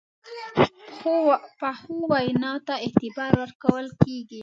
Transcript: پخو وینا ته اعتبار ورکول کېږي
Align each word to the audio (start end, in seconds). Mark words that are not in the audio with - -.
پخو 1.59 1.95
وینا 2.11 2.53
ته 2.67 2.73
اعتبار 2.85 3.31
ورکول 3.41 3.85
کېږي 4.03 4.39